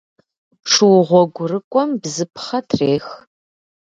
Шу 0.71 0.87
гъуэгурыкӏуэм 1.07 1.89
бзыпхъэ 2.01 2.59
трех. 2.69 3.05